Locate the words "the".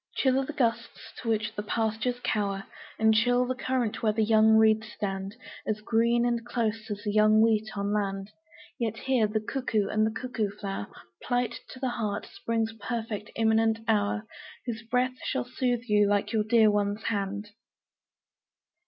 0.47-0.53, 1.53-1.61, 3.45-3.53, 4.11-4.23, 7.03-7.11, 9.27-9.39, 11.79-11.89